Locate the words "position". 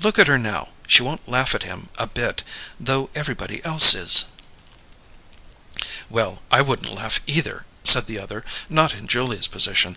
9.46-9.96